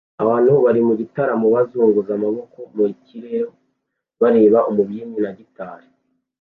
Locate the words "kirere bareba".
3.05-4.59